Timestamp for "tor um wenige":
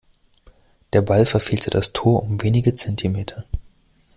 1.93-2.73